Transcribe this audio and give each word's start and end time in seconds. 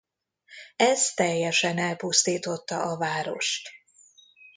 Ez 0.75 1.13
teljesen 1.13 1.77
elpusztította 1.77 2.81
a 2.81 2.97
várost. 2.97 3.69